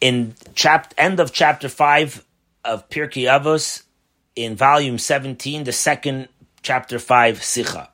in 0.00 0.34
chap- 0.54 0.94
end 0.98 1.20
of 1.20 1.32
chapter 1.32 1.68
5 1.68 2.24
of 2.64 2.88
Pirkei 2.88 3.24
Avos, 3.24 3.82
in 4.34 4.54
volume 4.54 4.98
17, 4.98 5.64
the 5.64 5.72
second 5.72 6.28
chapter 6.62 6.98
5 6.98 7.38
Sicha. 7.38 7.88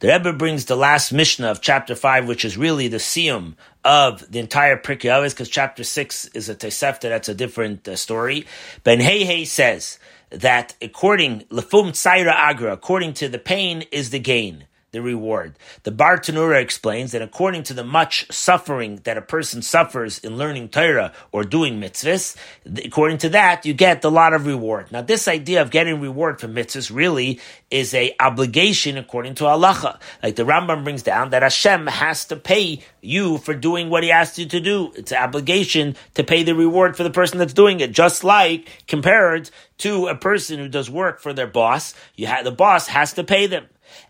The 0.00 0.08
Rebbe 0.08 0.32
brings 0.32 0.64
the 0.64 0.76
last 0.76 1.12
Mishnah 1.12 1.50
of 1.50 1.60
chapter 1.60 1.94
5, 1.94 2.26
which 2.26 2.44
is 2.44 2.56
really 2.56 2.88
the 2.88 2.96
siyum 2.96 3.54
of 3.84 4.30
the 4.30 4.38
entire 4.38 4.76
Pirkei 4.76 5.10
Avos, 5.10 5.30
because 5.30 5.48
chapter 5.48 5.84
6 5.84 6.26
is 6.28 6.48
a 6.48 6.54
Tosefta, 6.54 7.02
that's 7.02 7.28
a 7.28 7.34
different 7.34 7.86
uh, 7.86 7.96
story. 7.96 8.46
Ben 8.82 9.00
Hey 9.00 9.44
says 9.44 9.98
that 10.30 10.74
according, 10.80 11.40
Lefum 11.50 11.90
Tzaira 11.90 12.32
Agra, 12.32 12.72
according 12.72 13.14
to 13.14 13.28
the 13.28 13.38
pain 13.38 13.84
is 13.92 14.10
the 14.10 14.18
gain 14.18 14.66
the 14.94 15.02
reward. 15.02 15.58
The 15.82 15.90
Bartanura 15.90 16.62
explains 16.62 17.12
that 17.12 17.20
according 17.20 17.64
to 17.64 17.74
the 17.74 17.84
much 17.84 18.30
suffering 18.32 19.00
that 19.04 19.18
a 19.18 19.22
person 19.22 19.60
suffers 19.60 20.18
in 20.20 20.38
learning 20.38 20.68
Torah 20.68 21.12
or 21.32 21.44
doing 21.44 21.80
mitzvahs, 21.80 22.36
according 22.84 23.18
to 23.18 23.28
that, 23.30 23.66
you 23.66 23.74
get 23.74 24.04
a 24.04 24.08
lot 24.08 24.32
of 24.32 24.46
reward. 24.46 24.90
Now, 24.92 25.02
this 25.02 25.28
idea 25.28 25.60
of 25.60 25.70
getting 25.70 26.00
reward 26.00 26.40
for 26.40 26.48
mitzvahs 26.48 26.94
really 26.94 27.40
is 27.70 27.92
a 27.92 28.14
obligation 28.20 28.96
according 28.96 29.34
to 29.34 29.44
halacha. 29.44 29.98
Like 30.22 30.36
the 30.36 30.44
Rambam 30.44 30.84
brings 30.84 31.02
down 31.02 31.30
that 31.30 31.42
Hashem 31.42 31.88
has 31.88 32.24
to 32.26 32.36
pay 32.36 32.80
you 33.02 33.38
for 33.38 33.52
doing 33.52 33.90
what 33.90 34.04
he 34.04 34.12
asked 34.12 34.38
you 34.38 34.46
to 34.46 34.60
do. 34.60 34.92
It's 34.94 35.10
an 35.10 35.18
obligation 35.18 35.96
to 36.14 36.22
pay 36.22 36.44
the 36.44 36.54
reward 36.54 36.96
for 36.96 37.02
the 37.02 37.10
person 37.10 37.38
that's 37.38 37.52
doing 37.52 37.80
it, 37.80 37.90
just 37.90 38.22
like 38.22 38.86
compared 38.86 39.50
to 39.78 40.06
a 40.06 40.14
person 40.14 40.58
who 40.60 40.68
does 40.68 40.88
work 40.88 41.20
for 41.20 41.32
their 41.32 41.48
boss. 41.48 41.94
You 42.14 42.28
have, 42.28 42.44
the 42.44 42.52
boss 42.52 42.86
has 42.86 43.14
to 43.14 43.24
pay 43.24 43.48
them. 43.48 43.66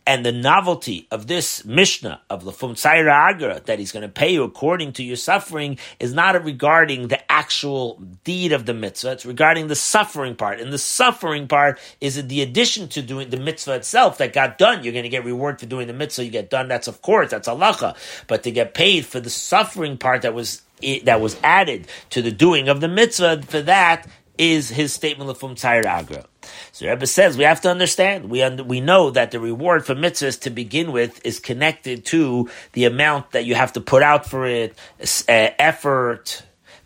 And 0.06 0.24
the 0.24 0.33
novelty 0.33 1.06
of 1.11 1.27
this 1.27 1.65
Mishnah 1.65 2.20
of 2.29 2.45
the 2.45 2.52
Tzaira 2.52 3.11
Agra, 3.11 3.61
that 3.65 3.79
he's 3.79 3.93
going 3.93 4.02
to 4.02 4.09
pay 4.09 4.33
you 4.33 4.43
according 4.43 4.93
to 4.95 5.02
your 5.02 5.16
suffering, 5.16 5.79
is 5.98 6.12
not 6.12 6.43
regarding 6.45 7.09
the 7.09 7.33
actual 7.33 8.02
deed 8.24 8.52
of 8.52 8.66
the 8.66 8.74
mitzvah. 8.74 9.13
It's 9.13 9.26
regarding 9.26 9.68
the 9.68 9.76
suffering 9.76 10.37
part. 10.37 10.60
And 10.60 10.73
the 10.73 10.79
suffering 10.79 11.49
part 11.49 11.79
is 12.01 12.26
the 12.26 12.43
addition 12.43 12.88
to 12.88 13.02
doing 13.02 13.30
the 13.30 13.38
mitzvah 13.38 13.74
itself 13.74 14.18
that 14.18 14.32
got 14.32 14.59
done. 14.59 14.85
You're 14.85 14.93
going 14.93 15.04
to 15.04 15.09
get 15.09 15.24
reward 15.24 15.60
for 15.60 15.66
doing 15.66 15.87
the 15.87 15.93
mitzvah 15.93 16.24
you 16.24 16.30
get 16.30 16.51
done. 16.51 16.69
That's 16.69 16.88
of 16.88 17.02
course, 17.02 17.30
that's 17.30 17.48
halacha. 17.48 17.96
But 18.26 18.43
to 18.45 18.51
get 18.51 18.74
paid 18.74 19.07
for 19.07 19.21
the 19.21 19.30
suffering 19.30 19.96
part 19.96 20.23
that 20.23 20.35
was 20.35 20.63
that 21.04 21.21
was 21.21 21.38
added 21.43 21.87
to 22.10 22.21
the 22.21 22.32
doing 22.32 22.69
of 22.69 22.80
the 22.80 22.88
mitzvah, 22.88 23.43
for 23.43 23.63
that 23.63 24.07
is 24.38 24.68
his 24.68 24.93
statement 24.93 25.30
of 25.30 25.38
Lafum 25.38 25.54
Tzaira 25.54 25.87
Agra. 25.87 26.24
So 26.73 26.88
Rebbe 26.88 27.07
says 27.07 27.38
we 27.38 27.45
have 27.45 27.60
to 27.63 27.71
understand. 27.71 28.30
We 28.30 28.43
un- 28.43 28.66
we 28.66 28.80
know 28.80 29.10
that 29.10 29.30
the 29.30 29.41
reward 29.41 29.87
for 29.87 29.95
mitzvahs 29.95 30.41
to 30.41 30.51
begin 30.51 30.93
with 30.93 31.24
is 31.24 31.38
connected 31.41 32.04
to 32.07 32.51
the 32.73 32.85
amount 32.85 33.30
that 33.32 33.45
you 33.45 33.54
have 33.54 33.73
to 33.74 33.80
put 33.80 34.02
out 34.02 34.26
for 34.26 34.46
it, 34.46 34.76
uh, 35.01 35.51
effort, 35.59 36.43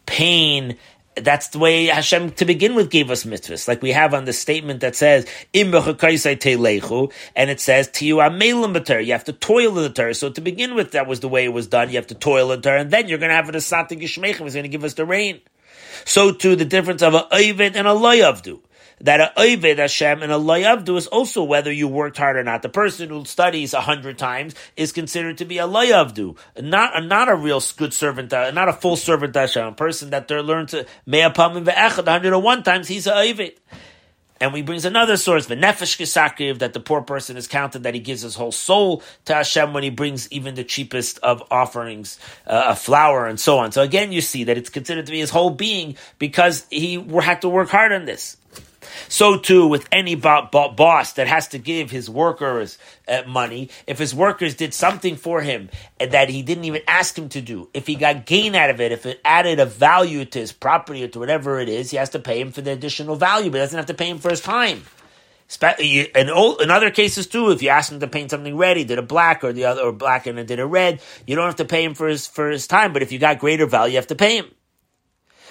pain. 0.07 0.77
That's 1.17 1.49
the 1.49 1.59
way 1.59 1.87
Hashem 1.87 2.33
to 2.33 2.45
begin 2.45 2.77
with 2.77 2.91
gave 2.91 3.11
us 3.11 3.25
mitzvahs. 3.25 3.67
Like 3.67 3.83
we 3.83 3.91
have 3.93 4.15
on 4.15 4.25
the 4.25 4.33
statement 4.33 4.81
that 4.83 4.95
says, 4.95 5.27
and 5.53 5.75
it 5.75 7.61
says, 7.61 7.91
You 8.01 8.19
have 8.19 8.35
to 9.25 9.33
toil 9.33 9.77
in 9.79 9.83
the 9.83 9.93
Torah. 9.93 10.15
So 10.15 10.31
to 10.31 10.41
begin 10.41 10.77
with, 10.77 10.93
that 10.93 11.09
was 11.09 11.19
the 11.21 11.29
way 11.29 11.45
it 11.45 11.53
was 11.53 11.67
done. 11.67 11.89
You 11.89 11.97
have 11.97 12.07
to 12.09 12.15
toil 12.15 12.53
in 12.53 12.61
the 12.61 12.69
Torah, 12.69 12.81
and 12.83 12.91
then 12.93 13.09
you're 13.09 13.19
going 13.19 13.31
to 13.31 13.35
have 13.35 13.49
an 13.49 13.57
Asata 13.57 14.01
Gishmechim, 14.01 14.47
is 14.47 14.55
going 14.55 14.63
to 14.63 14.69
give 14.69 14.85
us 14.85 14.95
the 14.95 15.05
rain. 15.05 15.41
So 16.05 16.33
too, 16.33 16.57
the 16.57 16.65
difference 16.65 17.03
of 17.03 17.15
a 17.15 17.27
Ovid 17.33 17.77
and 17.77 17.87
a 17.87 17.93
Loyavdu 17.93 18.61
that 19.01 19.21
a 19.21 19.33
Oived 19.41 19.79
Hashem 19.79 20.23
and 20.23 20.33
a 20.33 20.37
Layavdu 20.37 20.97
is 20.97 21.07
also 21.07 21.43
whether 21.43 21.73
you 21.73 21.89
worked 21.89 22.17
hard 22.17 22.37
or 22.37 22.45
not. 22.45 22.63
The 22.63 22.69
person 22.69 23.09
who 23.09 23.25
studies 23.25 23.75
a 23.75 23.81
hundred 23.81 24.19
times 24.19 24.55
is 24.77 24.93
considered 24.93 25.39
to 25.39 25.45
be 25.45 25.59
a 25.59 25.67
Layavdu, 25.67 26.37
not, 26.61 27.05
not 27.05 27.29
a 27.29 27.35
real 27.35 27.63
good 27.77 27.95
servant, 27.95 28.33
uh, 28.33 28.51
not 28.51 28.69
a 28.69 28.73
full 28.73 28.97
servant 28.97 29.35
Hashem, 29.35 29.67
a 29.67 29.73
person 29.73 30.11
that 30.11 30.31
learned 30.31 30.71
to 30.71 30.87
Me'apamim 31.07 31.65
ve'echad, 31.65 32.07
101 32.07 32.63
times, 32.63 32.89
he's 32.89 33.07
a 33.07 33.13
Oived. 33.13 33.57
And 34.41 34.53
we 34.53 34.63
brings 34.63 34.85
another 34.85 35.17
source, 35.17 35.47
the 35.47 35.57
nefesh 35.57 35.99
kisakiv, 35.99 36.59
that 36.59 36.73
the 36.73 36.81
poor 36.81 37.03
person 37.03 37.37
is 37.37 37.49
counted 37.49 37.83
that 37.83 37.95
he 37.95 38.01
gives 38.01 38.23
his 38.23 38.35
whole 38.35 38.53
soul 38.53 39.03
to 39.25 39.35
Hashem 39.35 39.73
when 39.73 39.83
he 39.83 39.91
brings 39.91 40.31
even 40.31 40.55
the 40.55 40.65
cheapest 40.65 41.19
of 41.21 41.43
offerings, 41.51 42.19
uh, 42.47 42.67
a 42.69 42.77
flower 42.77 43.27
and 43.27 43.39
so 43.39 43.59
on. 43.59 43.73
So 43.73 43.83
again, 43.83 44.13
you 44.13 44.21
see 44.21 44.45
that 44.45 44.57
it's 44.57 44.71
considered 44.71 45.07
to 45.07 45.13
be 45.13 45.19
his 45.19 45.31
whole 45.31 45.51
being 45.51 45.97
because 46.19 46.67
he 46.71 47.03
had 47.21 47.43
to 47.43 47.49
work 47.49 47.69
hard 47.69 47.93
on 47.93 48.05
this. 48.05 48.37
So 49.09 49.39
too 49.39 49.67
with 49.67 49.89
any 49.91 50.15
boss 50.15 51.13
that 51.13 51.27
has 51.27 51.49
to 51.49 51.59
give 51.59 51.91
his 51.91 52.09
workers 52.11 52.79
uh, 53.09 53.23
money. 53.27 53.71
If 53.87 53.99
his 53.99 54.15
workers 54.15 54.55
did 54.55 54.75
something 54.75 55.17
for 55.17 55.41
him 55.41 55.71
that 55.99 56.29
he 56.29 56.43
didn't 56.43 56.65
even 56.65 56.83
ask 56.87 57.17
him 57.19 57.29
to 57.31 57.41
do, 57.41 57.69
if 57.73 57.87
he 57.87 57.95
got 57.95 58.27
gain 58.27 58.55
out 58.55 58.71
of 58.71 58.81
it, 58.81 58.93
if 58.93 59.07
it 59.07 59.21
added 59.25 59.61
a 59.61 59.67
value 59.67 60.25
to 60.27 60.39
his 60.39 60.53
property 60.53 61.05
or 61.05 61.09
to 61.09 61.19
whatever 61.19 61.59
it 61.59 61.69
is, 61.69 61.91
he 61.91 61.97
has 61.97 62.11
to 62.11 62.19
pay 62.19 62.41
him 62.41 62.53
for 62.53 62.61
the 62.61 62.73
additional 62.73 63.17
value, 63.17 63.51
but 63.51 63.59
he 63.59 63.63
doesn't 63.63 63.77
have 63.77 63.87
to 63.87 63.95
pay 63.95 64.11
him 64.11 64.19
for 64.19 64.31
his 64.31 64.41
time. 64.41 64.83
In, 65.81 66.07
in 66.15 66.71
other 66.71 66.91
cases 66.91 67.27
too, 67.27 67.51
if 67.51 67.63
you 67.63 67.71
ask 67.71 67.91
him 67.91 68.01
to 68.01 68.07
paint 68.07 68.31
something 68.31 68.55
red, 68.55 68.77
he 68.77 68.85
did 68.85 68.99
a 68.99 69.03
black 69.03 69.43
or 69.43 69.55
the 69.55 69.65
other 69.65 69.81
or 69.81 69.93
black 69.93 70.27
and 70.27 70.47
did 70.47 70.61
a 70.61 70.67
red. 70.67 71.01
You 71.27 71.37
don't 71.37 71.47
have 71.47 71.57
to 71.57 71.65
pay 71.65 71.83
him 71.83 71.95
for 71.95 72.07
his 72.07 72.27
for 72.27 72.51
his 72.51 72.67
time, 72.67 72.93
but 72.93 73.03
if 73.03 73.13
you 73.13 73.19
got 73.19 73.39
greater 73.39 73.65
value, 73.65 73.93
you 73.93 73.97
have 73.97 74.09
to 74.09 74.15
pay 74.15 74.37
him. 74.37 74.51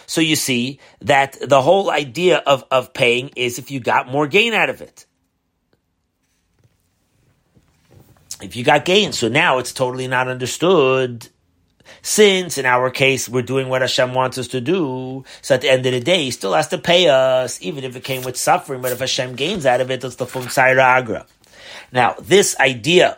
So 0.08 0.22
you 0.22 0.38
see 0.38 0.80
that 1.02 1.38
the 1.42 1.62
whole 1.62 1.92
idea 1.92 2.38
of, 2.38 2.64
of 2.72 2.94
paying 2.94 3.30
is 3.36 3.60
if 3.60 3.70
you 3.70 3.82
got 3.82 4.08
more 4.08 4.26
gain 4.26 4.54
out 4.54 4.70
of 4.70 4.82
it. 4.82 5.06
If 8.42 8.56
you 8.56 8.64
got 8.64 8.86
gain, 8.86 9.12
so 9.12 9.28
now 9.28 9.58
it's 9.58 9.74
totally 9.74 10.08
not 10.08 10.30
understood. 10.30 11.28
Since 12.02 12.58
in 12.58 12.66
our 12.66 12.90
case 12.90 13.28
we're 13.28 13.42
doing 13.42 13.68
what 13.68 13.82
Hashem 13.82 14.14
wants 14.14 14.38
us 14.38 14.48
to 14.50 14.62
do, 14.62 15.26
so 15.42 15.56
at 15.56 15.62
the 15.62 15.70
end 15.70 15.86
of 15.86 15.92
the 15.92 16.00
day, 16.00 16.24
He 16.24 16.32
still 16.32 16.54
has 16.54 16.70
to 16.70 16.78
pay 16.78 17.10
us, 17.10 17.62
even 17.62 17.84
if 17.84 17.96
it 17.96 18.04
came 18.04 18.24
with 18.24 18.38
suffering. 18.38 18.82
But 18.82 18.94
if 18.94 19.00
Hashem 19.00 19.36
gains 19.36 19.66
out 19.66 19.82
of 19.82 19.92
it, 19.92 20.02
that's 20.02 20.16
the 20.16 20.26
Fum 20.26 20.48
Agra. 20.58 21.26
Now, 21.92 22.16
this 22.22 22.58
idea 22.60 23.18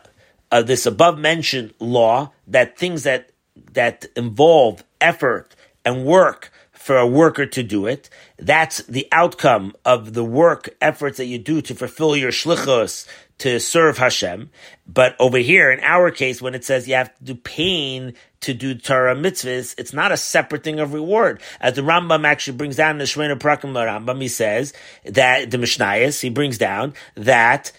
of 0.52 0.66
this 0.66 0.86
above 0.86 1.20
mentioned 1.20 1.74
law 1.80 2.32
that 2.48 2.78
things 2.78 3.04
that 3.04 3.32
that 3.74 4.06
involve 4.16 4.84
effort 5.02 5.56
and 5.86 6.06
work 6.06 6.52
for 6.90 6.98
a 6.98 7.06
worker 7.06 7.46
to 7.46 7.62
do 7.62 7.86
it. 7.86 8.10
That's 8.40 8.80
the 8.80 9.08
outcome 9.12 9.76
of 9.86 10.16
the 10.16 10.24
work 10.24 10.76
efforts 10.82 11.18
that 11.18 11.28
you 11.28 11.38
do 11.38 11.62
to 11.62 11.76
fulfill 11.76 12.16
your 12.16 12.32
shlichus 12.32 13.08
to 13.38 13.60
serve 13.60 14.00
Hashem. 14.00 14.50
But 14.88 15.16
over 15.20 15.38
here, 15.38 15.70
in 15.70 15.82
our 15.82 16.10
case, 16.10 16.42
when 16.42 16.56
it 16.56 16.66
says 16.66 16.88
you 16.88 16.96
have 16.96 17.16
to 17.20 17.24
do 17.24 17.36
pain 17.36 18.16
to 18.40 18.56
do 18.56 18.74
Torah 18.74 19.16
mitzvahs, 19.16 19.76
it's 19.78 19.94
not 19.94 20.12
a 20.12 20.18
separate 20.18 20.64
thing 20.64 20.80
of 20.80 20.94
reward. 20.94 21.44
As 21.62 21.76
the 21.76 21.84
Rambam 21.84 22.26
actually 22.26 22.58
brings 22.58 22.78
down 22.78 22.98
the 22.98 23.04
Shemoneh 23.04 23.38
Perakim 23.38 23.72
Rambam, 23.74 24.20
he 24.20 24.28
says 24.28 24.74
that 25.06 25.52
the 25.52 25.60
Mishnayos, 25.60 26.20
he 26.20 26.32
brings 26.32 26.58
down 26.58 26.96
that 27.14 27.72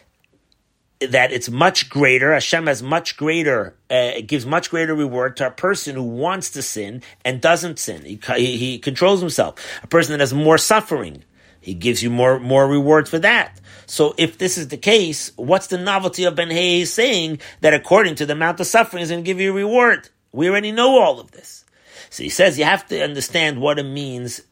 that 1.00 1.32
it's 1.32 1.48
much 1.48 1.88
greater. 1.88 2.32
Hashem 2.32 2.66
has 2.66 2.82
much 2.82 3.16
greater, 3.16 3.74
uh, 3.90 4.12
it 4.16 4.26
gives 4.26 4.44
much 4.44 4.70
greater 4.70 4.94
reward 4.94 5.36
to 5.38 5.46
a 5.46 5.50
person 5.50 5.96
who 5.96 6.02
wants 6.02 6.50
to 6.50 6.62
sin 6.62 7.02
and 7.24 7.40
doesn't 7.40 7.78
sin. 7.78 8.04
He, 8.04 8.20
he, 8.36 8.56
he 8.56 8.78
controls 8.78 9.20
himself. 9.20 9.54
A 9.82 9.86
person 9.86 10.12
that 10.12 10.20
has 10.20 10.34
more 10.34 10.58
suffering, 10.58 11.24
he 11.60 11.74
gives 11.74 12.02
you 12.02 12.10
more 12.10 12.38
more 12.38 12.66
reward 12.66 13.08
for 13.08 13.18
that. 13.18 13.60
So 13.86 14.14
if 14.16 14.38
this 14.38 14.56
is 14.56 14.68
the 14.68 14.76
case, 14.76 15.32
what's 15.36 15.66
the 15.66 15.78
novelty 15.78 16.24
of 16.24 16.36
Ben 16.36 16.50
Hay 16.50 16.84
saying 16.84 17.40
that 17.60 17.74
according 17.74 18.14
to 18.16 18.26
the 18.26 18.34
amount 18.34 18.60
of 18.60 18.66
suffering 18.66 19.02
is 19.02 19.10
going 19.10 19.24
to 19.24 19.26
give 19.26 19.40
you 19.40 19.50
a 19.50 19.54
reward? 19.54 20.08
We 20.32 20.48
already 20.48 20.70
know 20.70 21.00
all 21.00 21.18
of 21.18 21.32
this. 21.32 21.64
So 22.08 22.22
he 22.22 22.28
says 22.28 22.58
you 22.58 22.64
have 22.64 22.86
to 22.88 23.02
understand 23.02 23.60
what 23.60 23.78
it 23.78 23.84
means 23.84 24.42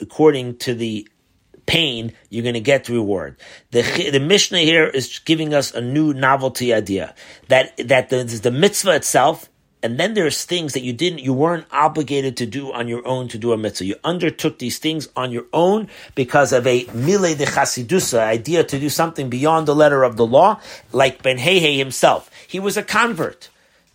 according 0.00 0.58
to 0.58 0.74
the 0.74 1.08
pain, 1.66 2.12
you're 2.30 2.42
going 2.42 2.54
to 2.54 2.60
get 2.60 2.84
the 2.84 2.94
reward. 2.94 3.36
The, 3.70 4.10
the 4.10 4.20
Mishnah 4.20 4.58
here 4.60 4.86
is 4.86 5.20
giving 5.24 5.54
us 5.54 5.72
a 5.72 5.80
new 5.80 6.12
novelty 6.12 6.72
idea 6.74 7.14
that, 7.48 7.76
that 7.76 8.10
the, 8.10 8.24
the 8.24 8.50
mitzvah 8.50 8.96
itself, 8.96 9.48
and 9.82 9.98
then 9.98 10.14
there's 10.14 10.44
things 10.44 10.74
that 10.74 10.82
you 10.82 10.92
didn't, 10.92 11.20
you 11.20 11.32
weren't 11.32 11.66
obligated 11.72 12.36
to 12.36 12.46
do 12.46 12.72
on 12.72 12.86
your 12.86 13.06
own 13.06 13.26
to 13.28 13.38
do 13.38 13.52
a 13.52 13.58
mitzvah. 13.58 13.84
You 13.84 13.96
undertook 14.04 14.58
these 14.58 14.78
things 14.78 15.08
on 15.16 15.32
your 15.32 15.46
own 15.52 15.88
because 16.14 16.52
of 16.52 16.66
a 16.66 16.84
milei 16.84 17.36
de 17.36 17.46
chasidusa 17.46 18.20
idea 18.20 18.62
to 18.62 18.78
do 18.78 18.88
something 18.88 19.28
beyond 19.28 19.66
the 19.66 19.74
letter 19.74 20.04
of 20.04 20.16
the 20.16 20.26
law, 20.26 20.60
like 20.92 21.22
Ben 21.22 21.38
Hey 21.38 21.58
Hey 21.58 21.78
himself. 21.78 22.30
He 22.46 22.60
was 22.60 22.76
a 22.76 22.82
convert. 22.82 23.50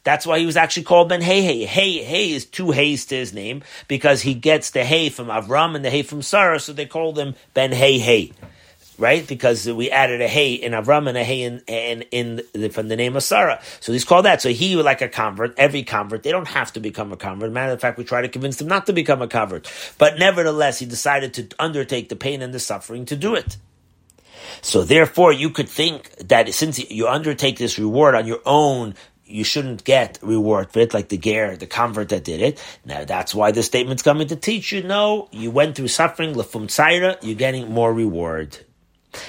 That's 0.08 0.26
why 0.26 0.40
he 0.40 0.46
was 0.46 0.56
actually 0.56 0.84
called 0.84 1.10
Ben 1.10 1.20
Hey 1.20 1.42
Hey. 1.42 1.66
Hey 1.66 2.02
Hey 2.02 2.32
is 2.32 2.46
two 2.46 2.72
Hay's 2.72 3.06
to 3.08 3.16
his 3.16 3.34
name 3.34 3.62
because 3.90 4.22
he 4.22 4.36
gets 4.36 4.72
the 4.72 4.86
Hey 4.86 5.10
from 5.10 5.28
Avram 5.28 5.76
and 5.76 5.84
the 5.84 5.90
Hey 5.90 6.02
from 6.02 6.22
Sarah, 6.22 6.62
so 6.62 6.72
they 6.72 6.86
called 6.86 7.20
him 7.20 7.36
Ben 7.54 7.74
Hey 7.74 7.98
Hey. 7.98 8.32
Right? 8.98 9.28
Because 9.28 9.68
we 9.68 9.92
added 9.92 10.22
a 10.22 10.28
Hey 10.30 10.54
in 10.54 10.72
Avram 10.72 11.10
and 11.10 11.18
a 11.18 11.26
Hey 11.26 11.42
in, 11.42 11.62
in, 11.68 12.04
in 12.04 12.42
the, 12.54 12.70
from 12.70 12.88
the 12.88 12.96
name 12.96 13.18
of 13.18 13.24
Sarah. 13.24 13.62
So 13.82 13.92
he's 13.92 14.06
called 14.06 14.24
that. 14.24 14.42
So 14.42 14.48
he, 14.48 14.78
like 14.78 15.02
a 15.02 15.10
convert, 15.10 15.60
every 15.60 15.84
convert, 15.84 16.24
they 16.24 16.32
don't 16.32 16.48
have 16.48 16.72
to 16.72 16.80
become 16.80 17.12
a 17.12 17.18
convert. 17.18 17.52
Matter 17.52 17.74
of 17.74 17.82
fact, 17.82 17.98
we 17.98 18.06
try 18.06 18.22
to 18.22 18.30
convince 18.30 18.56
them 18.56 18.70
not 18.70 18.86
to 18.86 18.94
become 18.94 19.22
a 19.22 19.28
convert. 19.28 19.70
But 19.98 20.18
nevertheless, 20.18 20.80
he 20.80 20.86
decided 20.86 21.34
to 21.34 21.50
undertake 21.60 22.08
the 22.08 22.16
pain 22.16 22.42
and 22.42 22.54
the 22.54 22.62
suffering 22.62 23.04
to 23.08 23.18
do 23.18 23.36
it. 23.36 23.58
So 24.62 24.86
therefore, 24.86 25.34
you 25.34 25.50
could 25.50 25.68
think 25.68 26.16
that 26.30 26.54
since 26.54 26.80
you 26.90 27.10
undertake 27.10 27.58
this 27.58 27.78
reward 27.78 28.16
on 28.16 28.26
your 28.26 28.40
own 28.46 28.96
you 29.28 29.44
shouldn't 29.44 29.84
get 29.84 30.20
reward 30.22 30.72
for 30.72 30.80
it, 30.80 30.94
like 30.94 31.10
the 31.10 31.18
ger, 31.18 31.56
the 31.56 31.68
convert 31.68 32.10
that 32.10 32.24
did 32.24 32.42
it. 32.42 32.64
Now 32.86 33.04
that's 33.04 33.36
why 33.36 33.52
the 33.52 33.64
statement's 33.64 34.04
coming 34.04 34.28
to 34.28 34.36
teach 34.36 34.72
you, 34.72 34.84
no, 34.84 35.28
you 35.32 35.52
went 35.52 35.76
through 35.76 35.90
suffering, 35.90 36.34
lefum 36.34 36.68
tzaira, 36.68 37.18
you're 37.22 37.36
getting 37.36 37.72
more 37.72 37.94
reward. 37.94 38.58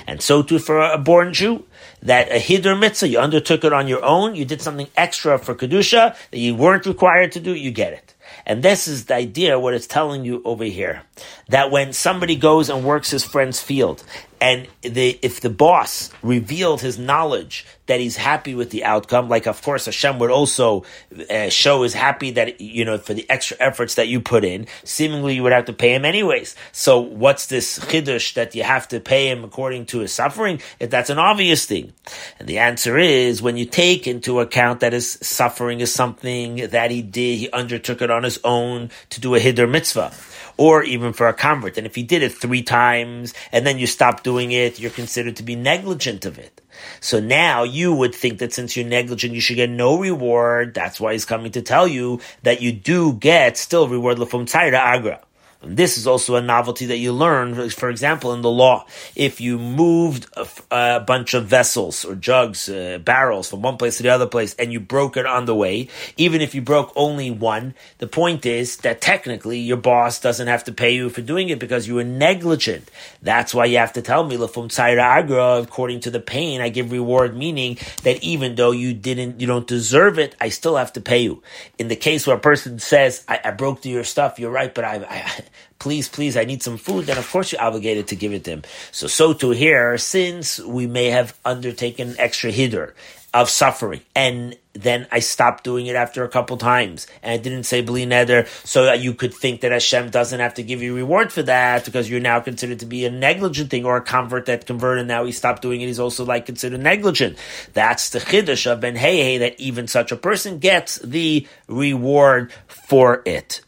And 0.07 0.21
so 0.21 0.43
too 0.43 0.59
for 0.59 0.81
a 0.81 0.99
born 0.99 1.33
Jew, 1.33 1.65
that 2.03 2.31
a 2.31 2.41
hidur 2.41 2.79
mitzvah, 2.79 3.09
you 3.09 3.19
undertook 3.19 3.65
it 3.65 3.73
on 3.73 3.89
your 3.89 4.05
own, 4.05 4.35
you 4.35 4.45
did 4.45 4.61
something 4.61 4.89
extra 4.97 5.39
for 5.39 5.55
Kedusha 5.55 6.17
that 6.31 6.39
you 6.39 6.55
weren't 6.55 6.87
required 6.87 7.33
to 7.33 7.41
do, 7.41 7.55
you 7.55 7.71
get 7.71 7.93
it. 7.93 8.15
And 8.45 8.63
this 8.63 8.89
is 8.89 9.07
the 9.07 9.15
idea, 9.15 9.59
what 9.59 9.75
it's 9.75 9.87
telling 9.87 10.25
you 10.25 10.43
over 10.45 10.65
here. 10.65 11.03
That 11.49 11.71
when 11.71 11.93
somebody 11.93 12.37
goes 12.37 12.69
and 12.69 12.85
works 12.85 13.11
his 13.11 13.25
friend's 13.25 13.61
field, 13.61 14.05
and 14.41 14.69
the, 14.83 15.19
if 15.23 15.41
the 15.41 15.51
boss 15.51 16.11
revealed 16.23 16.81
his 16.81 16.99
knowledge 16.99 17.67
that 17.87 18.01
he's 18.01 18.17
happy 18.17 18.55
with 18.55 18.71
the 18.71 18.85
outcome, 18.85 19.29
like 19.29 19.47
of 19.47 19.61
course 19.63 19.87
Hashem 19.87 20.19
would 20.19 20.31
also 20.31 20.85
uh, 21.31 21.49
show 21.49 21.83
is 21.85 21.95
happy 21.95 22.33
that, 22.33 22.61
you 22.61 22.85
know, 22.85 22.99
for 22.99 23.15
the 23.15 23.29
extra 23.31 23.57
efforts 23.61 23.97
that 23.97 24.09
you 24.09 24.21
put 24.21 24.45
in, 24.45 24.67
seemingly 24.85 25.35
you 25.35 25.43
would 25.43 25.53
have 25.53 25.65
to 25.67 25.73
pay 25.73 25.95
him 25.95 26.05
anyways. 26.05 26.55
So 26.73 27.01
what's 27.01 27.47
this 27.47 27.79
chiddush 27.79 28.35
that 28.35 28.55
you 28.55 28.63
have 28.63 28.89
to 28.89 29.01
pay 29.01 29.29
him 29.29 29.43
according 29.43 29.87
to 29.87 30.01
his 30.01 30.13
suffering? 30.13 30.61
If 30.79 30.91
that's 30.91 31.11
an 31.11 31.19
obvious 31.19 31.67
thing. 31.67 31.93
And 32.39 32.49
the 32.49 32.59
answer 32.59 32.99
is 32.99 33.43
when 33.43 33.57
you 33.57 33.65
take 33.65 34.07
into 34.07 34.41
account 34.41 34.81
that 34.81 34.93
his 34.93 35.19
suffering 35.23 35.81
is 35.81 35.93
something 35.93 36.69
that 36.69 36.91
he 36.91 37.03
did, 37.03 37.39
he 37.39 37.51
undertook 37.51 38.03
it 38.03 38.11
on 38.11 38.23
his 38.23 38.39
own 38.45 38.91
to 39.11 39.21
do 39.21 39.35
a 39.35 39.41
hidur 39.41 39.69
mitzvah 39.69 40.13
or 40.59 40.83
even 40.83 41.13
for 41.15 41.29
a 41.29 41.33
convert. 41.33 41.79
And 41.79 41.87
if 41.87 41.95
he 41.95 42.03
did 42.03 42.23
it 42.23 42.33
three 42.33 42.63
times 42.63 43.33
and 43.53 43.67
then 43.67 43.79
you 43.79 43.87
stop 43.87 44.23
doing 44.29 44.53
it, 44.53 44.79
you're 44.79 44.99
considered 45.03 45.37
to 45.37 45.43
be 45.43 45.57
negligent 45.57 46.27
of 46.27 46.39
it. 46.39 46.61
So 47.01 47.19
now 47.19 47.63
you 47.63 47.95
would 47.95 48.15
think 48.15 48.39
that 48.41 48.53
since 48.53 48.77
you're 48.77 48.87
negligent, 48.87 49.33
you 49.35 49.41
should 49.41 49.57
get 49.57 49.71
no 49.71 49.99
reward. 49.99 50.75
That's 50.75 51.01
why 51.01 51.13
he's 51.13 51.25
coming 51.25 51.53
to 51.53 51.63
tell 51.63 51.89
you 51.89 52.21
that 52.43 52.61
you 52.61 52.73
do 52.73 53.15
get 53.15 53.57
still 53.57 53.89
reward 53.89 54.19
from 54.29 54.45
Tzaira 54.45 54.81
Agra. 54.95 55.21
This 55.61 55.99
is 55.99 56.07
also 56.07 56.37
a 56.37 56.41
novelty 56.41 56.87
that 56.87 56.99
you 56.99 57.13
learn, 57.13 57.69
for 57.71 57.91
example, 57.91 58.33
in 58.33 58.43
the 58.43 58.51
law. 58.51 58.87
If 59.17 59.41
you 59.41 59.59
moved 59.59 60.27
a, 60.37 60.47
a 60.71 61.01
bunch 61.01 61.35
of 61.35 61.47
vessels 61.47 62.05
or 62.05 62.15
jugs, 62.15 62.69
uh, 62.69 62.99
barrels 63.05 63.51
from 63.51 63.63
one 63.63 63.77
place 63.77 63.97
to 63.97 64.05
the 64.05 64.11
other 64.11 64.29
place, 64.29 64.55
and 64.55 64.73
you 64.73 64.79
broke 64.79 65.17
it 65.17 65.27
on 65.27 65.47
the 65.47 65.57
way, 65.57 65.89
even 66.17 66.41
if 66.41 66.55
you 66.55 66.63
broke 66.63 66.93
only 66.95 67.33
one, 67.33 67.75
the 67.99 68.07
point 68.07 68.47
is 68.47 68.77
that 68.79 69.01
technically 69.01 69.59
your 69.59 69.77
boss 69.77 70.21
doesn't 70.21 70.47
have 70.47 70.63
to 70.65 70.73
pay 70.73 70.95
you 70.95 71.11
for 71.11 71.23
doing 71.23 71.49
it 71.49 71.59
because 71.59 71.89
you 71.89 71.97
were 71.97 72.05
negligent. 72.05 72.89
That's 73.21 73.53
why 73.53 73.65
you 73.65 73.79
have 73.79 73.95
to 73.95 74.03
tell 74.03 74.23
me, 74.23 74.37
Lafum 74.37 74.71
Agra, 74.79 75.61
according 75.61 76.01
to 76.01 76.11
the 76.11 76.21
pain, 76.21 76.61
I 76.61 76.69
give 76.69 76.93
reward, 76.93 77.37
meaning 77.37 77.79
that 78.05 78.23
even 78.23 78.55
though 78.55 78.71
you 78.71 78.95
didn't, 78.95 79.41
you 79.41 79.49
don't 79.49 79.67
deserve 79.67 80.21
it, 80.21 80.37
I 80.41 80.51
still 80.51 80.77
have 80.77 80.93
to 80.93 81.01
pay 81.01 81.19
you. 81.19 81.43
In 81.81 81.89
the 81.89 81.97
case 81.97 82.29
where 82.29 82.37
a 82.37 82.41
person 82.41 82.79
says, 82.79 83.25
I, 83.27 83.41
I 83.45 83.51
broke 83.51 83.85
your 83.85 84.05
stuff, 84.05 84.39
you're 84.39 84.53
right, 84.53 84.73
but 84.73 84.85
I, 84.85 85.05
I 85.09 85.43
please, 85.79 86.09
please, 86.09 86.37
I 86.37 86.45
need 86.45 86.63
some 86.63 86.77
food, 86.77 87.07
then 87.07 87.19
of 87.19 87.31
course 87.31 87.53
you're 87.53 87.63
obligated 87.63 88.09
to 88.09 88.17
give 88.17 88.33
it 88.33 88.45
to 88.45 88.51
him. 88.51 88.63
So, 88.93 89.07
so 89.07 89.33
to 89.35 89.51
here, 89.51 89.97
since 89.99 90.59
we 90.59 90.87
may 90.87 91.07
have 91.07 91.39
undertaken 91.45 92.15
extra 92.19 92.51
hidur 92.51 92.93
of 93.35 93.51
suffering, 93.51 94.01
and 94.15 94.57
then 94.73 95.07
I 95.13 95.19
stopped 95.19 95.65
doing 95.65 95.87
it 95.87 95.97
after 95.97 96.25
a 96.25 96.29
couple 96.29 96.57
times, 96.57 97.07
and 97.23 97.33
I 97.33 97.37
didn't 97.37 97.65
say 97.65 97.83
bli 97.83 98.07
neder, 98.07 98.47
so 98.67 98.85
that 98.85 99.01
you 99.01 99.13
could 99.13 99.35
think 99.35 99.61
that 99.61 99.73
Hashem 99.73 100.11
doesn't 100.11 100.41
have 100.41 100.55
to 100.55 100.63
give 100.63 100.83
you 100.83 100.95
reward 100.95 101.33
for 101.33 101.43
that 101.43 101.85
because 101.85 102.09
you're 102.09 102.21
now 102.21 102.41
considered 102.41 102.81
to 102.81 102.87
be 102.87 103.05
a 103.05 103.11
negligent 103.11 103.71
thing 103.71 103.85
or 103.85 103.97
a 103.97 104.03
convert 104.03 104.47
that 104.47 104.67
converted. 104.67 105.07
Now 105.07 105.25
he 105.25 105.33
stopped 105.33 105.63
doing 105.63 105.81
it. 105.81 105.87
He's 105.87 106.01
also 106.01 106.25
like 106.25 106.47
considered 106.47 106.81
negligent. 106.81 107.39
That's 107.75 108.11
the 108.11 108.21
chiddush 108.21 108.71
of 108.71 108.81
Ben 108.81 108.97
Hey 108.97 109.39
that 109.39 109.59
even 109.61 109.89
such 109.89 110.13
a 110.13 110.17
person 110.17 110.59
gets 110.59 110.99
the 110.99 111.47
reward 111.67 112.53
for 112.67 113.23
it. 113.27 113.61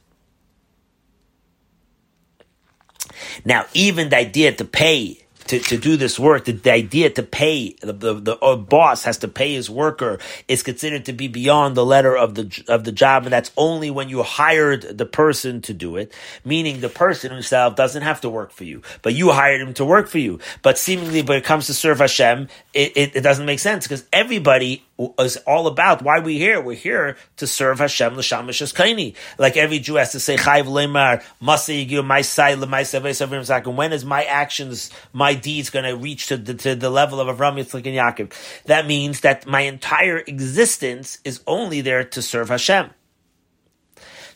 Now, 3.44 3.66
even 3.74 4.10
the 4.10 4.16
idea 4.16 4.52
to 4.52 4.64
pay 4.64 5.20
to, 5.50 5.58
to 5.58 5.78
do 5.78 5.96
this 5.96 6.16
work, 6.16 6.44
the, 6.44 6.52
the 6.52 6.72
idea 6.72 7.10
to 7.10 7.24
pay 7.24 7.72
the, 7.80 7.92
the, 7.92 8.14
the 8.14 8.56
boss 8.56 9.02
has 9.02 9.18
to 9.18 9.28
pay 9.28 9.54
his 9.54 9.68
worker 9.68 10.20
is 10.46 10.62
considered 10.62 11.06
to 11.06 11.12
be 11.12 11.26
beyond 11.26 11.76
the 11.76 11.84
letter 11.84 12.16
of 12.16 12.36
the 12.36 12.64
of 12.68 12.84
the 12.84 12.92
job, 12.92 13.24
and 13.24 13.32
that's 13.32 13.50
only 13.56 13.90
when 13.90 14.08
you 14.08 14.22
hired 14.22 14.82
the 14.96 15.06
person 15.06 15.60
to 15.62 15.74
do 15.74 15.96
it. 15.96 16.14
Meaning, 16.44 16.80
the 16.80 16.88
person 16.88 17.32
himself 17.32 17.74
doesn't 17.74 18.02
have 18.02 18.20
to 18.20 18.30
work 18.30 18.52
for 18.52 18.62
you, 18.62 18.82
but 19.02 19.14
you 19.14 19.32
hired 19.32 19.60
him 19.60 19.74
to 19.74 19.84
work 19.84 20.06
for 20.06 20.18
you. 20.18 20.38
But 20.62 20.78
seemingly, 20.78 21.22
when 21.22 21.38
it 21.38 21.44
comes 21.44 21.66
to 21.66 21.74
serve 21.74 21.98
Hashem, 21.98 22.46
it, 22.72 22.92
it, 22.96 23.16
it 23.16 23.20
doesn't 23.22 23.46
make 23.46 23.58
sense 23.58 23.86
because 23.88 24.04
everybody 24.12 24.84
is 25.18 25.36
all 25.38 25.66
about 25.66 26.02
why 26.02 26.20
we 26.20 26.38
here. 26.38 26.60
We're 26.60 26.76
here 26.76 27.16
to 27.36 27.46
serve 27.46 27.78
Hashem 27.78 28.14
l'shamish 28.14 28.74
kaini. 28.74 29.14
Like 29.38 29.56
every 29.56 29.78
Jew 29.78 29.96
has 29.96 30.12
to 30.12 30.20
say 30.20 30.36
chayv 30.36 30.64
lemar 30.64 31.22
masay 31.42 32.04
my 32.04 32.22
side 32.22 32.58
l'maisay 32.58 33.74
When 33.74 33.92
is 33.92 34.04
my 34.04 34.24
actions, 34.24 34.90
my 35.12 35.34
deeds 35.34 35.70
going 35.70 35.84
to 35.84 35.96
reach 35.96 36.28
to 36.28 36.36
the, 36.36 36.54
to 36.54 36.74
the 36.74 36.90
level 36.90 37.20
of 37.20 37.36
Avram 37.36 37.56
Yitzchak 37.56 37.86
and 37.86 38.18
Yaakov? 38.30 38.64
That 38.64 38.86
means 38.86 39.20
that 39.20 39.46
my 39.46 39.62
entire 39.62 40.18
existence 40.18 41.18
is 41.24 41.40
only 41.46 41.80
there 41.80 42.04
to 42.04 42.22
serve 42.22 42.48
Hashem. 42.48 42.90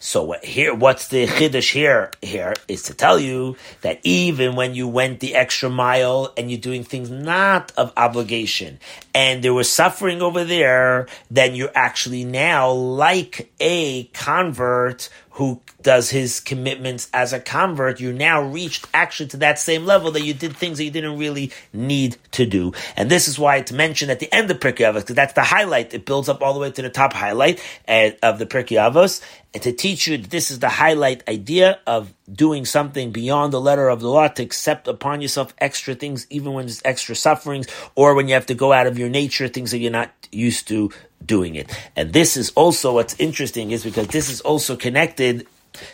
So 0.07 0.35
here, 0.43 0.75
what's 0.75 1.09
the 1.09 1.27
chiddush 1.27 1.73
here? 1.73 2.11
Here 2.21 2.53
is 2.69 2.83
to 2.85 2.95
tell 2.95 3.19
you 3.19 3.57
that 3.81 4.01
even 4.03 4.55
when 4.55 4.75
you 4.75 4.87
went 4.87 5.21
the 5.21 5.35
extra 5.35 5.71
mile 5.71 6.31
and 6.37 6.51
you're 6.51 6.61
doing 6.61 6.85
things 6.85 7.11
not 7.11 7.73
of 7.79 7.91
obligation, 7.97 8.81
and 9.15 9.43
there 9.43 9.55
was 9.55 9.73
suffering 9.73 10.21
over 10.21 10.45
there, 10.45 11.07
then 11.31 11.55
you're 11.55 11.73
actually 11.75 12.23
now 12.23 12.71
like 12.71 13.51
a 13.61 14.05
convert 14.13 15.09
who 15.35 15.61
does 15.83 16.11
his 16.11 16.39
commitments 16.39 17.09
as 17.13 17.33
a 17.33 17.41
convert, 17.41 17.99
you 17.99 18.13
now 18.13 18.41
reached 18.41 18.87
actually 18.95 19.29
to 19.29 19.37
that 19.37 19.59
same 19.59 19.85
level 19.85 20.13
that 20.13 20.23
you 20.23 20.33
did 20.33 20.57
things 20.57 20.79
that 20.79 20.85
you 20.85 20.93
didn't 20.93 21.19
really 21.19 21.51
need 21.73 22.17
to 22.31 22.47
do. 22.47 22.73
And 22.97 23.11
this 23.11 23.27
is 23.27 23.37
why 23.37 23.57
it's 23.57 23.73
mentioned 23.73 24.13
at 24.13 24.21
the 24.21 24.33
end 24.33 24.49
of 24.53 24.61
Pirkei 24.61 24.87
Avos, 24.87 25.01
because 25.01 25.17
that's 25.17 25.33
the 25.33 25.43
highlight. 25.43 25.93
It 25.93 26.07
builds 26.07 26.29
up 26.29 26.41
all 26.41 26.55
the 26.55 26.61
way 26.61 26.71
to 26.71 26.83
the 26.83 26.89
top 26.89 27.13
highlight 27.13 27.61
uh, 27.89 28.11
of 28.23 28.39
the 28.39 28.47
Pirkei 28.47 28.79
Avos, 28.79 29.23
and 29.53 29.63
to 29.65 29.73
teach 29.73 30.07
you 30.07 30.19
that 30.19 30.31
this 30.31 30.53
is 30.53 30.61
the 30.61 30.69
highlight 30.69 31.29
idea 31.29 31.81
of 31.85 32.15
doing 32.33 32.65
something 32.65 33.11
beyond 33.11 33.53
the 33.53 33.61
letter 33.61 33.89
of 33.89 34.01
the 34.01 34.09
law 34.09 34.29
to 34.29 34.43
accept 34.43 34.87
upon 34.87 35.21
yourself 35.21 35.53
extra 35.59 35.97
things, 35.97 36.29
even 36.31 36.53
when 36.53 36.67
there's 36.67 36.83
extra 36.85 37.17
sufferings, 37.17 37.67
or 37.97 38.15
when 38.15 38.29
you 38.29 38.35
have 38.35 38.47
to 38.47 38.55
go 38.55 38.73
out 38.73 38.87
of 38.87 38.99
your 38.99 39.09
nature, 39.09 39.49
things 39.49 39.73
that 39.73 39.79
you're 39.79 39.91
not 39.91 40.13
used 40.31 40.69
to 40.69 40.91
doing 41.27 41.55
it. 41.55 41.71
And 41.97 42.13
this 42.13 42.37
is 42.37 42.51
also 42.51 42.95
what's 42.95 43.19
interesting 43.19 43.71
is 43.71 43.85
because 43.85 44.09
this 44.09 44.31
is 44.31 44.41
also 44.41 44.77
connected 44.77 45.47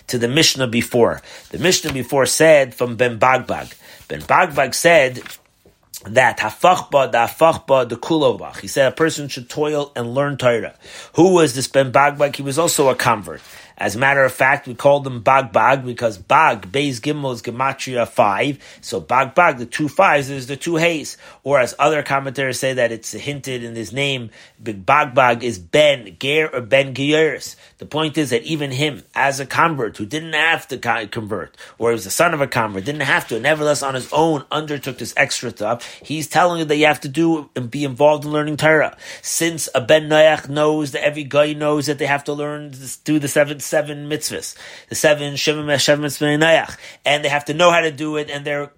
to 0.08 0.18
the 0.18 0.28
Mishnah 0.28 0.68
before. 0.68 1.22
The 1.50 1.58
Mishnah 1.58 1.92
before 1.92 2.26
said 2.26 2.74
from 2.74 2.96
Ben 2.96 3.18
Bagbag. 3.18 3.74
Ben 4.08 4.20
Bagbag 4.20 4.74
said 4.74 5.22
that 6.04 6.38
hafachba, 6.38 7.12
the 7.12 7.18
hafachba, 7.18 7.88
the 7.88 7.96
kulobach. 7.96 8.58
He 8.60 8.68
said 8.68 8.90
a 8.90 8.94
person 8.94 9.28
should 9.28 9.48
toil 9.48 9.92
and 9.94 10.14
learn 10.14 10.36
Torah. 10.36 10.74
Who 11.14 11.34
was 11.34 11.54
this 11.54 11.68
Ben 11.68 11.92
Bagbag? 11.92 12.36
He 12.36 12.42
was 12.42 12.58
also 12.58 12.88
a 12.88 12.94
convert. 12.94 13.42
As 13.80 13.96
a 13.96 13.98
matter 13.98 14.22
of 14.22 14.32
fact, 14.32 14.68
we 14.68 14.74
call 14.74 15.00
them 15.00 15.22
Bag 15.22 15.52
Bag 15.52 15.86
because 15.86 16.18
Bag, 16.18 16.70
Beis 16.70 17.00
Gimel 17.00 17.32
is 17.32 17.40
Gematria 17.40 18.06
5. 18.06 18.78
So 18.82 19.00
Bag 19.00 19.34
Bag, 19.34 19.56
the 19.56 19.64
two 19.64 19.88
fives, 19.88 20.28
is 20.28 20.48
the 20.48 20.56
two 20.56 20.76
hays. 20.76 21.16
Or 21.44 21.58
as 21.58 21.74
other 21.78 22.02
commentators 22.02 22.60
say 22.60 22.74
that 22.74 22.92
it's 22.92 23.12
hinted 23.12 23.64
in 23.64 23.74
his 23.74 23.90
name, 23.90 24.28
Big 24.62 24.84
Bag 24.84 25.14
Bag 25.14 25.42
is 25.42 25.58
Ben 25.58 26.14
Ger 26.20 26.50
or 26.52 26.60
Ben 26.60 26.92
Geyeris. 26.92 27.56
The 27.78 27.86
point 27.86 28.18
is 28.18 28.28
that 28.28 28.42
even 28.42 28.70
him, 28.70 29.02
as 29.14 29.40
a 29.40 29.46
convert 29.46 29.96
who 29.96 30.04
didn't 30.04 30.34
have 30.34 30.68
to 30.68 31.06
convert, 31.10 31.56
or 31.78 31.88
he 31.88 31.94
was 31.94 32.04
the 32.04 32.10
son 32.10 32.34
of 32.34 32.42
a 32.42 32.46
convert, 32.46 32.84
didn't 32.84 33.00
have 33.00 33.26
to, 33.28 33.40
nevertheless 33.40 33.82
on 33.82 33.94
his 33.94 34.12
own 34.12 34.44
undertook 34.52 34.98
this 34.98 35.14
extra 35.16 35.50
stuff, 35.50 35.86
he's 36.02 36.28
telling 36.28 36.58
you 36.58 36.64
that 36.66 36.76
you 36.76 36.84
have 36.84 37.00
to 37.00 37.08
do 37.08 37.48
and 37.56 37.70
be 37.70 37.84
involved 37.84 38.26
in 38.26 38.30
learning 38.30 38.58
Torah. 38.58 38.98
Since 39.22 39.70
a 39.74 39.80
Ben 39.80 40.10
Noach 40.10 40.50
knows 40.50 40.92
that 40.92 41.02
every 41.02 41.24
guy 41.24 41.54
knows 41.54 41.86
that 41.86 41.96
they 41.96 42.04
have 42.04 42.24
to 42.24 42.34
learn, 42.34 42.74
do 43.04 43.18
the 43.18 43.28
seven 43.28 43.58
seven 43.70 44.08
mitzvahs, 44.10 44.56
the 44.88 44.94
seven 44.94 45.34
Shemim 45.34 45.70
Hashem 45.70 46.00
mitzvah 46.00 46.76
and 47.04 47.24
they 47.24 47.28
have 47.28 47.46
to 47.46 47.54
know 47.54 47.70
how 47.70 47.80
to 47.80 47.90
do 47.90 48.16
it, 48.16 48.28
and 48.30 48.44
they're 48.44 48.72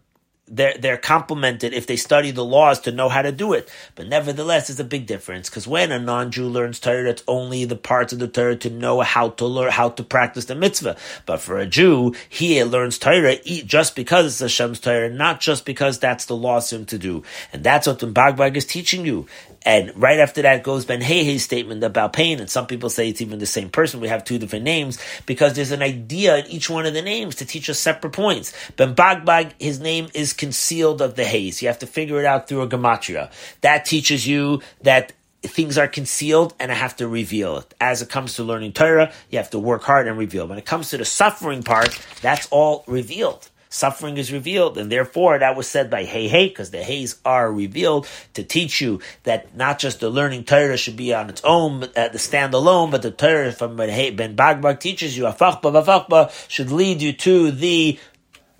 they're, 0.52 0.76
they're 0.76 0.98
complimented 0.98 1.72
if 1.72 1.86
they 1.86 1.96
study 1.96 2.30
the 2.30 2.44
laws 2.44 2.80
to 2.80 2.92
know 2.92 3.08
how 3.08 3.22
to 3.22 3.32
do 3.32 3.54
it. 3.54 3.70
But 3.94 4.08
nevertheless, 4.08 4.68
there's 4.68 4.80
a 4.80 4.84
big 4.84 5.06
difference 5.06 5.48
because 5.48 5.66
when 5.66 5.90
a 5.90 5.98
non-Jew 5.98 6.46
learns 6.46 6.78
Torah, 6.78 7.08
it's 7.08 7.24
only 7.26 7.64
the 7.64 7.76
parts 7.76 8.12
of 8.12 8.18
the 8.18 8.28
Torah 8.28 8.56
to 8.56 8.70
know 8.70 9.00
how 9.00 9.30
to 9.30 9.46
learn, 9.46 9.70
how 9.70 9.88
to 9.90 10.02
practice 10.02 10.44
the 10.46 10.54
mitzvah. 10.54 10.96
But 11.24 11.40
for 11.40 11.58
a 11.58 11.66
Jew, 11.66 12.14
he 12.28 12.62
learns 12.64 12.98
Torah 12.98 13.36
just 13.42 13.96
because 13.96 14.26
it's 14.26 14.40
Hashem's 14.40 14.80
Torah, 14.80 15.08
not 15.08 15.40
just 15.40 15.64
because 15.64 15.98
that's 15.98 16.26
the 16.26 16.36
law 16.36 16.60
for 16.60 16.76
him 16.76 16.86
to 16.86 16.98
do. 16.98 17.22
And 17.52 17.64
that's 17.64 17.86
what 17.86 18.00
the 18.00 18.08
Bagbag 18.08 18.56
is 18.56 18.66
teaching 18.66 19.06
you. 19.06 19.26
And 19.64 19.92
right 19.96 20.18
after 20.18 20.42
that 20.42 20.62
goes 20.62 20.84
Ben 20.84 21.00
Hey 21.00 21.24
Hey's 21.24 21.44
statement 21.44 21.82
about 21.84 22.12
pain, 22.12 22.40
and 22.40 22.50
some 22.50 22.66
people 22.66 22.90
say 22.90 23.08
it's 23.08 23.20
even 23.20 23.38
the 23.38 23.46
same 23.46 23.70
person. 23.70 24.00
We 24.00 24.08
have 24.08 24.24
two 24.24 24.38
different 24.38 24.64
names 24.64 24.98
because 25.26 25.54
there's 25.54 25.70
an 25.70 25.82
idea 25.82 26.38
in 26.38 26.46
each 26.46 26.68
one 26.68 26.86
of 26.86 26.94
the 26.94 27.02
names 27.02 27.36
to 27.36 27.46
teach 27.46 27.68
us 27.70 27.78
separate 27.78 28.12
points. 28.12 28.52
Ben 28.76 28.94
Bagbag, 28.94 29.52
his 29.58 29.80
name 29.80 30.08
is 30.14 30.32
concealed 30.32 31.00
of 31.02 31.14
the 31.14 31.24
hays. 31.24 31.62
You 31.62 31.68
have 31.68 31.78
to 31.80 31.86
figure 31.86 32.18
it 32.18 32.26
out 32.26 32.48
through 32.48 32.62
a 32.62 32.68
gematria. 32.68 33.30
That 33.60 33.84
teaches 33.84 34.26
you 34.26 34.60
that 34.82 35.12
things 35.42 35.76
are 35.76 35.88
concealed 35.88 36.54
and 36.60 36.70
I 36.70 36.74
have 36.74 36.96
to 36.96 37.08
reveal 37.08 37.58
it. 37.58 37.74
As 37.80 38.02
it 38.02 38.08
comes 38.08 38.34
to 38.34 38.44
learning 38.44 38.72
Torah, 38.72 39.12
you 39.30 39.38
have 39.38 39.50
to 39.50 39.58
work 39.58 39.82
hard 39.82 40.06
and 40.06 40.16
reveal. 40.16 40.46
When 40.46 40.58
it 40.58 40.64
comes 40.64 40.90
to 40.90 40.98
the 40.98 41.04
suffering 41.04 41.62
part, 41.62 41.98
that's 42.20 42.46
all 42.50 42.84
revealed. 42.86 43.48
Suffering 43.72 44.18
is 44.18 44.30
revealed, 44.30 44.76
and 44.76 44.92
therefore 44.92 45.38
that 45.38 45.56
was 45.56 45.66
said 45.66 45.88
by 45.88 46.04
Hey 46.04 46.28
Hey, 46.28 46.48
because 46.48 46.70
the 46.72 46.82
Hays 46.82 47.16
are 47.24 47.50
revealed 47.50 48.06
to 48.34 48.44
teach 48.44 48.82
you 48.82 49.00
that 49.22 49.56
not 49.56 49.78
just 49.78 50.00
the 50.00 50.10
learning 50.10 50.44
Torah 50.44 50.76
should 50.76 50.96
be 50.96 51.14
on 51.14 51.30
its 51.30 51.40
own, 51.42 51.84
uh, 51.96 52.08
the 52.08 52.18
stand 52.18 52.52
alone, 52.52 52.90
but 52.90 53.00
the 53.00 53.10
Torah 53.10 53.50
from 53.50 53.76
Ben 53.76 54.36
Bagbag 54.36 54.78
teaches 54.78 55.16
you, 55.16 55.24
Afachba 55.24 55.72
Vafachba, 55.72 56.30
should 56.50 56.70
lead 56.70 57.00
you 57.00 57.14
to 57.14 57.50
the 57.50 57.98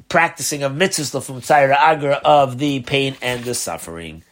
practicing 0.09 0.63
of 0.63 0.73
mitzvahs 0.73 1.23
from 1.23 1.43
Tzaira 1.43 1.77
Agra 1.77 2.19
of 2.25 2.57
the 2.57 2.81
pain 2.81 3.15
and 3.21 3.45
the 3.45 3.55
suffering. 3.55 4.25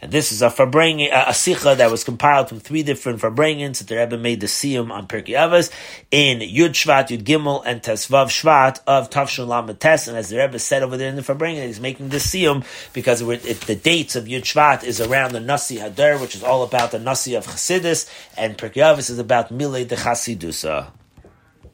And 0.00 0.12
this 0.12 0.30
is 0.30 0.42
a 0.42 0.48
farbrengen, 0.48 1.08
a, 1.08 1.30
a 1.30 1.32
sicha 1.32 1.76
that 1.76 1.90
was 1.90 2.04
compiled 2.04 2.48
from 2.48 2.60
three 2.60 2.84
different 2.84 3.20
farbrengens 3.20 3.78
that 3.78 3.88
the 3.88 3.96
Rebbe 3.96 4.16
made 4.16 4.40
the 4.40 4.46
siyum 4.46 4.92
on 4.92 5.08
Pirkei 5.08 5.72
in 6.12 6.38
Yud 6.38 6.70
Shvat, 6.70 7.08
Yud 7.08 7.24
Gimel, 7.24 7.62
and 7.66 7.82
Tesvav 7.82 8.26
Shvat 8.26 8.80
of 8.86 9.10
Tavshon 9.10 9.48
Lamed 9.48 9.80
Tes. 9.80 10.06
And 10.06 10.16
as 10.16 10.28
the 10.28 10.38
Rebbe 10.38 10.58
said 10.60 10.84
over 10.84 10.96
there 10.96 11.08
in 11.08 11.16
the 11.16 11.22
farbrengen, 11.22 11.66
he's 11.66 11.80
making 11.80 12.10
the 12.10 12.18
siyum 12.18 12.64
because 12.92 13.22
it, 13.22 13.44
it, 13.44 13.60
the 13.62 13.74
dates 13.74 14.14
of 14.14 14.26
Yud 14.26 14.42
Shvat 14.42 14.84
is 14.84 15.00
around 15.00 15.32
the 15.32 15.40
Nasi 15.40 15.78
HaDor, 15.78 16.20
which 16.20 16.36
is 16.36 16.44
all 16.44 16.62
about 16.62 16.92
the 16.92 17.00
Nasi 17.00 17.34
of 17.34 17.46
Chassidus, 17.46 18.08
and 18.36 18.56
Pirkei 18.56 18.98
is 18.98 19.18
about 19.18 19.52
Milei 19.52 19.86
de 19.86 19.96
Chasidusa. 19.96 20.92